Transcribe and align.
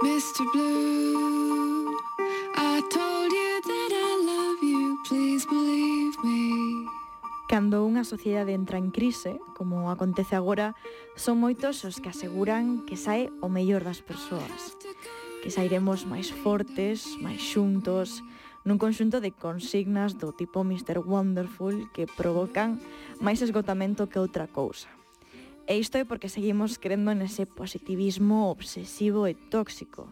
Mr. 0.00 0.46
Blue, 0.52 1.90
I 2.54 2.80
told 2.88 3.32
you 3.32 3.60
that 3.66 3.90
I 3.90 4.12
love 4.22 4.62
you, 4.62 4.96
please 5.08 5.44
believe 5.44 6.14
me. 6.22 6.86
Cando 7.50 7.82
unha 7.82 8.06
sociedade 8.06 8.54
entra 8.54 8.78
en 8.78 8.94
crise, 8.94 9.42
como 9.58 9.90
acontece 9.90 10.38
agora, 10.38 10.78
son 11.18 11.42
moitos 11.42 11.82
os 11.82 11.98
que 11.98 12.14
aseguran 12.14 12.86
que 12.86 12.94
sae 12.94 13.34
o 13.42 13.50
mellor 13.50 13.82
das 13.82 13.98
persoas. 13.98 14.78
Que 15.42 15.50
sairemos 15.50 16.06
máis 16.06 16.30
fortes, 16.30 17.18
máis 17.18 17.42
xuntos, 17.42 18.22
nun 18.62 18.78
conxunto 18.78 19.18
de 19.18 19.34
consignas 19.34 20.14
do 20.14 20.30
tipo 20.30 20.62
Mr. 20.62 21.02
Wonderful 21.02 21.90
que 21.90 22.06
provocan 22.06 22.78
máis 23.18 23.42
esgotamento 23.42 24.06
que 24.06 24.22
outra 24.22 24.46
cousa. 24.46 24.97
E 25.68 25.76
isto 25.76 26.00
é 26.00 26.08
porque 26.08 26.32
seguimos 26.32 26.80
crendo 26.80 27.12
nese 27.12 27.44
positivismo 27.44 28.48
obsesivo 28.48 29.28
e 29.28 29.36
tóxico, 29.36 30.08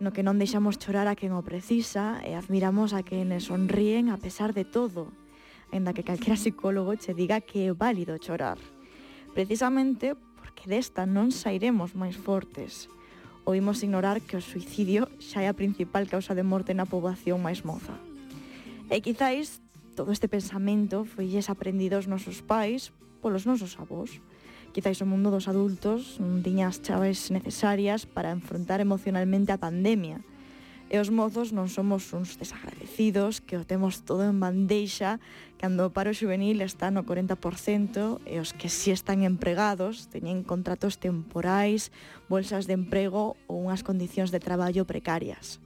no 0.00 0.08
que 0.08 0.24
non 0.24 0.40
deixamos 0.40 0.80
chorar 0.80 1.04
a 1.04 1.12
quen 1.12 1.36
o 1.36 1.44
precisa 1.44 2.16
e 2.24 2.32
admiramos 2.32 2.96
a 2.96 3.04
quen 3.04 3.28
sonríen 3.44 4.08
a 4.08 4.16
pesar 4.16 4.56
de 4.56 4.64
todo, 4.64 5.12
enda 5.68 5.92
que 5.92 6.00
calquera 6.00 6.32
psicólogo 6.40 6.96
che 6.96 7.12
diga 7.12 7.44
que 7.44 7.68
é 7.68 7.76
válido 7.76 8.16
chorar. 8.16 8.56
Precisamente 9.36 10.16
porque 10.40 10.64
desta 10.64 11.04
non 11.04 11.28
sairemos 11.28 11.92
máis 11.92 12.16
fortes. 12.16 12.88
Oímos 13.44 13.84
ignorar 13.84 14.24
que 14.24 14.40
o 14.40 14.44
suicidio 14.44 15.12
xa 15.20 15.44
é 15.44 15.52
a 15.52 15.58
principal 15.60 16.08
causa 16.08 16.32
de 16.32 16.40
morte 16.40 16.72
na 16.72 16.88
poboación 16.88 17.44
máis 17.44 17.68
moza. 17.68 18.00
E 18.88 18.96
quizáis 19.04 19.60
todo 19.92 20.08
este 20.08 20.24
pensamento 20.24 21.04
foi 21.04 21.28
aprendido 21.52 22.00
aos 22.00 22.08
nosos 22.08 22.40
pais 22.40 22.96
polos 23.20 23.44
nosos 23.44 23.76
avós 23.76 24.16
Quizáis 24.70 25.02
o 25.02 25.06
mundo 25.06 25.34
dos 25.34 25.50
adultos 25.50 26.22
non 26.22 26.46
tiña 26.46 26.70
as 26.70 26.78
chaves 26.78 27.34
necesarias 27.34 28.06
para 28.06 28.30
enfrontar 28.30 28.78
emocionalmente 28.78 29.50
a 29.50 29.58
pandemia. 29.58 30.22
E 30.86 31.02
os 31.02 31.10
mozos 31.10 31.50
non 31.50 31.66
somos 31.66 32.06
uns 32.14 32.38
desagradecidos 32.38 33.42
que 33.42 33.58
o 33.58 33.66
temos 33.66 34.06
todo 34.06 34.22
en 34.22 34.38
bandeixa 34.38 35.18
cando 35.58 35.90
o 35.90 35.94
paro 35.94 36.14
juvenil 36.14 36.62
está 36.62 36.94
no 36.94 37.02
40% 37.02 38.22
e 38.22 38.38
os 38.38 38.54
que 38.54 38.70
si 38.70 38.94
están 38.94 39.26
empregados 39.26 40.06
teñen 40.06 40.46
contratos 40.46 41.02
temporais, 41.02 41.90
bolsas 42.30 42.70
de 42.70 42.78
emprego 42.78 43.34
ou 43.50 43.66
unhas 43.66 43.82
condicións 43.82 44.30
de 44.30 44.38
traballo 44.38 44.86
precarias. 44.86 45.58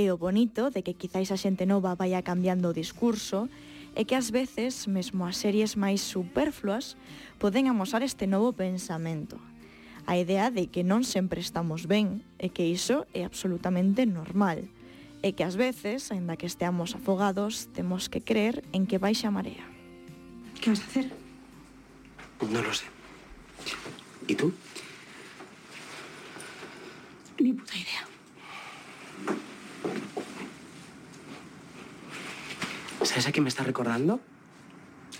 E 0.00 0.08
o 0.08 0.16
bonito 0.16 0.72
de 0.72 0.80
que 0.80 0.96
quizáis 0.96 1.28
a 1.28 1.36
xente 1.36 1.68
nova 1.68 1.92
vaya 1.92 2.24
cambiando 2.24 2.72
o 2.72 2.76
discurso 2.76 3.52
é 3.94 4.02
que 4.02 4.18
ás 4.18 4.34
veces, 4.34 4.86
mesmo 4.90 5.22
as 5.22 5.38
series 5.38 5.78
máis 5.78 6.02
superfluas, 6.02 6.98
poden 7.38 7.70
amosar 7.70 8.02
este 8.02 8.26
novo 8.26 8.50
pensamento. 8.52 9.38
A 10.04 10.18
idea 10.18 10.50
de 10.50 10.68
que 10.68 10.84
non 10.84 11.06
sempre 11.06 11.40
estamos 11.40 11.86
ben 11.88 12.20
e 12.36 12.50
que 12.52 12.66
iso 12.66 13.06
é 13.16 13.24
absolutamente 13.24 14.04
normal. 14.04 14.66
E 15.24 15.32
que 15.32 15.46
ás 15.46 15.56
veces, 15.56 16.12
aínda 16.12 16.36
que 16.36 16.44
esteamos 16.44 16.92
afogados, 16.92 17.72
temos 17.72 18.12
que 18.12 18.20
creer 18.20 18.60
en 18.76 18.84
que 18.84 19.00
baixa 19.00 19.30
a 19.30 19.34
marea. 19.34 19.64
Que 20.60 20.68
vas 20.68 20.82
a 20.82 20.86
hacer? 20.90 21.08
No 22.44 22.60
lo 22.60 22.74
sé. 22.74 22.84
¿Y 24.28 24.34
tú? 24.34 24.52
Ni 27.40 27.52
puta 27.52 27.72
idea. 27.78 28.03
¿Sabes 33.14 33.28
a 33.28 33.30
quién 33.30 33.44
me 33.44 33.48
está 33.48 33.62
recordando? 33.62 34.20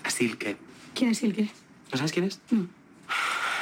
A 0.02 0.10
Silke. 0.10 0.56
¿Quién 0.96 1.12
es 1.12 1.18
Silke? 1.18 1.48
¿No 1.92 1.96
sabes 1.96 2.10
quién 2.10 2.24
es? 2.24 2.40
No. 2.50 2.66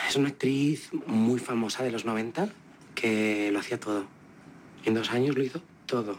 Es 0.08 0.16
una 0.16 0.30
actriz 0.30 0.88
muy 1.06 1.38
famosa 1.38 1.82
de 1.82 1.90
los 1.90 2.06
90 2.06 2.48
que 2.94 3.50
lo 3.52 3.58
hacía 3.58 3.78
todo. 3.78 4.06
En 4.86 4.94
dos 4.94 5.10
años 5.10 5.36
lo 5.36 5.42
hizo 5.42 5.60
todo. 5.84 6.18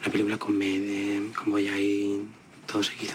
Una 0.00 0.10
película 0.10 0.38
con 0.38 0.58
Medem, 0.58 1.32
con 1.32 1.52
Boyain, 1.52 2.32
todo 2.66 2.82
seguido. 2.82 3.14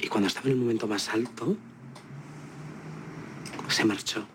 Y 0.00 0.08
cuando 0.08 0.26
estaba 0.26 0.48
en 0.48 0.52
el 0.52 0.58
momento 0.58 0.86
más 0.86 1.08
alto, 1.08 1.56
se 3.68 3.86
marchó. 3.86 4.26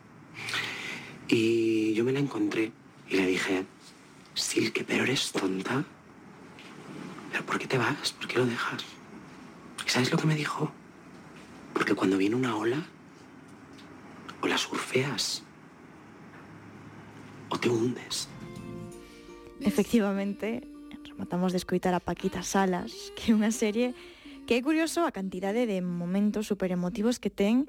Y 1.27 1.93
yo 1.93 2.03
me 2.03 2.11
la 2.11 2.21
encontré 2.21 2.71
y 3.07 3.17
le 3.17 3.27
dije, 3.27 3.65
Silke, 4.33 4.83
pero 4.83 5.03
eres 5.03 5.31
tonta. 5.31 5.85
¿Pero 7.31 7.45
por 7.45 7.59
qué 7.59 7.67
te 7.67 7.77
vas? 7.77 8.13
¿Por 8.13 8.27
qué 8.27 8.39
lo 8.39 8.47
dejas? 8.47 8.83
¿Sabes 9.91 10.09
lo 10.09 10.17
que 10.17 10.25
me 10.25 10.35
dijo? 10.35 10.71
Porque 11.73 11.95
cuando 11.95 12.17
viene 12.17 12.37
una 12.37 12.55
ola, 12.55 12.81
o 14.41 14.47
la 14.47 14.57
surfeas, 14.57 15.43
o 17.49 17.59
te 17.59 17.67
hundes. 17.67 18.29
Efectivamente, 19.59 20.65
rematamos 21.03 21.51
de 21.51 21.57
escoitar 21.57 21.93
a 21.93 21.99
Paquita 21.99 22.41
Salas, 22.41 23.11
que 23.19 23.31
é 23.31 23.35
unha 23.35 23.51
serie 23.51 23.91
que 24.47 24.55
é 24.55 24.63
curioso 24.63 25.03
a 25.03 25.11
cantidade 25.11 25.67
de 25.67 25.83
momentos 25.83 26.47
super 26.47 26.71
emotivos 26.71 27.19
que 27.19 27.27
ten 27.27 27.67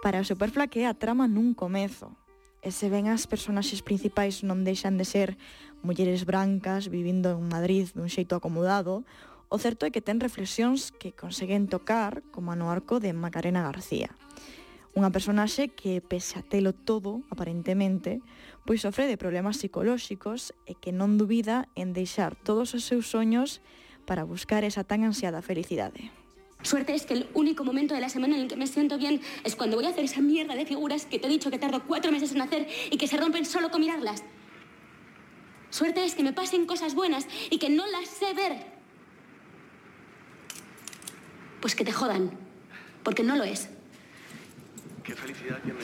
para 0.00 0.16
o 0.16 0.24
superfla 0.24 0.64
que 0.64 0.80
é 0.80 0.86
a 0.88 0.96
trama 0.96 1.28
nun 1.28 1.52
comezo. 1.52 2.16
E 2.64 2.72
se 2.72 2.88
ven 2.88 3.12
as 3.12 3.28
personaxes 3.28 3.84
principais 3.84 4.40
non 4.40 4.64
deixan 4.64 4.96
de 4.96 5.04
ser 5.04 5.36
mulleres 5.84 6.24
brancas 6.24 6.88
vivindo 6.88 7.36
en 7.36 7.52
Madrid 7.52 7.92
dun 7.92 8.08
xeito 8.08 8.32
acomodado 8.32 9.04
O 9.50 9.58
certo 9.58 9.82
é 9.82 9.90
que 9.90 9.98
ten 9.98 10.22
reflexións 10.22 10.94
que 10.94 11.10
conseguen 11.10 11.66
tocar, 11.66 12.22
como 12.30 12.54
no 12.54 12.70
arco 12.70 13.02
de 13.02 13.10
Macarena 13.10 13.66
García. 13.66 14.14
Unha 14.94 15.10
personaxe 15.10 15.66
que, 15.74 15.98
pese 15.98 16.38
a 16.38 16.46
telo 16.46 16.70
todo, 16.70 17.26
aparentemente, 17.34 18.22
pois 18.62 18.86
sofre 18.86 19.10
de 19.10 19.18
problemas 19.18 19.58
psicolóxicos 19.58 20.54
e 20.70 20.78
que 20.78 20.94
non 20.94 21.18
dubida 21.18 21.66
en 21.74 21.90
deixar 21.90 22.38
todos 22.38 22.78
os 22.78 22.86
seus 22.86 23.10
soños 23.10 23.58
para 24.06 24.22
buscar 24.22 24.62
esa 24.62 24.86
tan 24.86 25.02
ansiada 25.02 25.42
felicidade. 25.42 26.14
Suerte 26.62 26.94
es 26.94 27.02
que 27.02 27.18
el 27.18 27.26
único 27.34 27.66
momento 27.66 27.98
de 27.98 28.06
la 28.06 28.08
semana 28.08 28.38
en 28.38 28.46
el 28.46 28.48
que 28.48 28.54
me 28.54 28.70
siento 28.70 29.02
bien 29.02 29.18
es 29.42 29.58
cuando 29.58 29.74
voy 29.74 29.86
a 29.86 29.90
hacer 29.90 30.06
esa 30.06 30.22
mierda 30.22 30.54
de 30.54 30.62
figuras 30.62 31.10
que 31.10 31.18
te 31.18 31.26
he 31.26 31.30
dicho 31.30 31.50
que 31.50 31.58
tardo 31.58 31.82
cuatro 31.90 32.14
meses 32.14 32.30
en 32.30 32.42
hacer 32.42 32.70
y 32.90 32.98
que 32.98 33.10
se 33.10 33.18
rompen 33.18 33.42
solo 33.42 33.74
con 33.74 33.82
mirarlas. 33.82 34.22
Suerte 35.70 36.06
es 36.06 36.14
que 36.14 36.22
me 36.22 36.32
pasen 36.32 36.66
cosas 36.66 36.94
buenas 36.94 37.26
y 37.50 37.58
que 37.58 37.70
no 37.70 37.82
las 37.90 38.06
sé 38.06 38.30
ver. 38.34 38.79
Pues 41.60 41.74
que 41.74 41.84
te 41.84 41.92
jodan, 41.92 42.30
porque 43.02 43.22
no 43.22 43.36
lo 43.36 43.44
es. 43.44 43.68
Qué 45.04 45.14
felicidad 45.14 45.60
que 45.62 45.72
me 45.72 45.80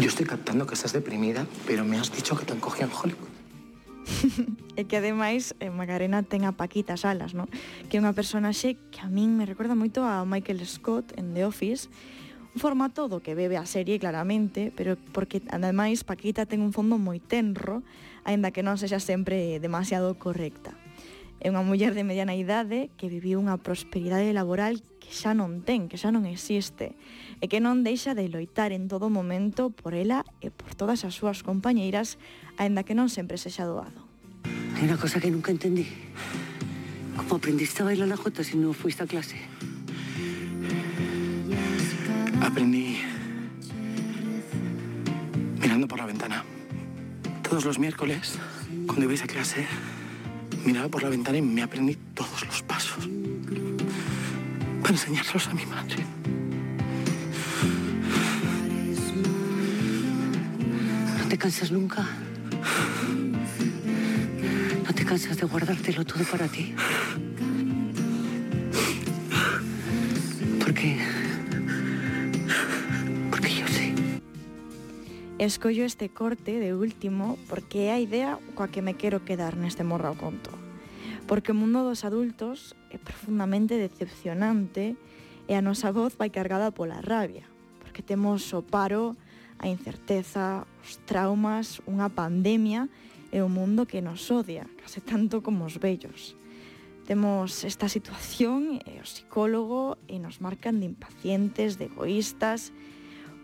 Yo 0.00 0.08
estoy 0.08 0.26
captando 0.26 0.66
que 0.66 0.74
estás 0.74 0.92
deprimida, 0.92 1.46
pero 1.66 1.84
me 1.84 1.98
has 1.98 2.12
dicho 2.12 2.36
que 2.36 2.44
te 2.44 2.52
han 2.52 2.58
en 2.58 2.90
Hollywood. 2.92 3.34
e 4.76 4.84
que 4.84 4.98
ademais 4.98 5.54
eh, 5.64 5.70
Macarena 5.70 6.20
ten 6.22 6.44
a 6.44 6.52
Paquita 6.52 6.98
Salas, 6.98 7.32
no? 7.32 7.48
que 7.88 7.96
é 7.96 8.02
unha 8.02 8.12
personaxe 8.12 8.76
que 8.92 9.00
a 9.00 9.08
min 9.08 9.32
me 9.38 9.48
recorda 9.48 9.78
moito 9.78 10.04
a 10.04 10.26
Michael 10.28 10.60
Scott 10.66 11.16
en 11.16 11.32
The 11.32 11.48
Office, 11.48 11.88
un 12.52 12.60
formato 12.60 13.08
do 13.08 13.24
que 13.24 13.32
bebe 13.32 13.56
a 13.56 13.64
serie 13.64 13.96
claramente, 13.96 14.74
pero 14.76 15.00
porque 15.16 15.40
ademais 15.48 16.04
Paquita 16.04 16.44
ten 16.44 16.60
un 16.60 16.74
fondo 16.76 17.00
moi 17.00 17.16
tenro, 17.16 17.80
aínda 18.28 18.52
que 18.52 18.60
non 18.60 18.76
sexa 18.76 19.00
sempre 19.00 19.56
demasiado 19.62 20.18
correcta. 20.20 20.76
É 21.42 21.50
unha 21.50 21.66
muller 21.66 21.92
de 21.92 22.06
mediana 22.06 22.38
idade 22.38 22.88
que 22.96 23.10
viviu 23.10 23.42
unha 23.42 23.58
prosperidade 23.60 24.30
laboral 24.32 24.80
que 25.02 25.12
xa 25.12 25.36
non 25.36 25.60
ten, 25.66 25.90
que 25.90 26.00
xa 26.00 26.08
non 26.08 26.24
existe, 26.24 26.96
e 27.42 27.50
que 27.50 27.60
non 27.60 27.84
deixa 27.84 28.16
de 28.16 28.24
loitar 28.30 28.72
en 28.72 28.88
todo 28.88 29.12
momento 29.12 29.68
por 29.68 29.92
ela 29.92 30.24
e 30.40 30.48
por 30.48 30.72
todas 30.72 31.04
as 31.04 31.12
súas 31.12 31.44
compañeiras, 31.44 32.16
aínda 32.56 32.86
que 32.86 32.96
non 32.96 33.12
sempre 33.12 33.36
sexa 33.36 33.68
doado. 33.68 34.08
Hai 34.74 34.88
unha 34.88 34.96
cosa 34.96 35.20
que 35.20 35.28
nunca 35.28 35.52
entendí. 35.52 35.86
Como 37.14 37.36
aprendiste 37.36 37.84
a 37.84 37.86
bailar 37.86 38.10
a 38.10 38.18
jota 38.18 38.42
se 38.42 38.54
si 38.54 38.58
non 38.58 38.74
fuiste 38.74 39.04
a 39.04 39.10
clase? 39.10 39.38
Aprendí 42.40 42.98
mirando 45.60 45.86
por 45.86 45.98
la 45.98 46.06
ventana. 46.06 46.44
Todos 47.42 47.64
los 47.64 47.78
miércoles, 47.78 48.38
cuando 48.86 49.04
ibais 49.04 49.22
a 49.22 49.26
clase, 49.26 49.66
miraba 50.64 50.88
por 50.88 51.02
la 51.02 51.08
ventana 51.08 51.38
y 51.38 51.42
me 51.42 51.62
aprendí 51.62 51.96
todos 52.14 52.46
los 52.46 52.62
pasos. 52.62 53.08
Para 54.82 54.94
enseñárselos 54.94 55.48
a 55.48 55.54
mi 55.54 55.66
madre. 55.66 56.04
¿No 61.18 61.28
te 61.28 61.38
cansas 61.38 61.70
nunca? 61.70 62.06
¿No 64.86 64.94
te 64.94 65.04
cansas 65.04 65.36
de 65.36 65.46
guardártelo 65.46 66.04
todo 66.04 66.24
para 66.24 66.48
ti? 66.48 66.74
Escollo 75.44 75.84
este 75.84 76.08
corte 76.08 76.58
de 76.58 76.72
último 76.72 77.36
porque 77.52 77.92
é 77.92 77.92
a 77.92 78.00
idea 78.00 78.40
coa 78.56 78.72
que 78.72 78.80
me 78.80 78.96
quero 78.96 79.28
quedar 79.28 79.60
neste 79.60 79.84
morra 79.84 80.08
ao 80.08 80.16
conto. 80.16 80.48
Porque 81.28 81.52
o 81.52 81.58
mundo 81.60 81.84
dos 81.84 82.00
adultos 82.08 82.72
é 82.88 82.96
profundamente 82.96 83.76
decepcionante 83.76 84.96
e 85.44 85.52
a 85.52 85.60
nosa 85.60 85.92
voz 85.92 86.16
vai 86.16 86.32
cargada 86.32 86.72
pola 86.72 87.04
rabia, 87.04 87.44
porque 87.76 88.00
temos 88.00 88.56
o 88.56 88.64
paro, 88.64 89.20
a 89.60 89.68
incerteza, 89.68 90.64
os 90.80 90.96
traumas, 91.04 91.84
unha 91.84 92.08
pandemia 92.08 92.88
e 93.28 93.44
o 93.44 93.52
mundo 93.52 93.84
que 93.84 94.00
nos 94.00 94.24
odia, 94.32 94.64
case 94.80 95.04
tanto 95.04 95.44
como 95.44 95.68
os 95.68 95.76
vellos. 95.76 96.40
Temos 97.04 97.68
esta 97.68 97.92
situación 97.92 98.80
e 98.80 98.96
o 98.96 99.04
psicólogo 99.04 100.00
e 100.08 100.16
nos 100.16 100.40
marcan 100.40 100.80
de 100.80 100.88
impacientes, 100.88 101.76
de 101.76 101.92
egoístas, 101.92 102.72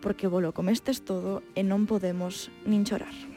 porque 0.03 0.27
volo 0.27 0.51
comestes 0.51 1.05
todo 1.07 1.45
e 1.55 1.63
non 1.63 1.87
podemos 1.87 2.51
nin 2.67 2.83
chorar. 2.83 3.30